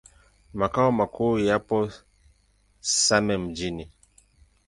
Makao 0.59 0.91
makuu 0.91 1.37
yapo 1.39 1.89
Same 3.03 3.37
Mjini. 3.37 3.91